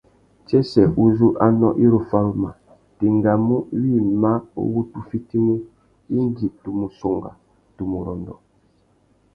[0.45, 2.51] Tsêssê uzu anô i ru faruma,
[2.95, 4.31] tu engamú wïmá
[4.61, 5.55] uwú tu fitimú
[6.19, 7.31] indi tu mù songha,
[7.75, 8.35] tu mù rôndô.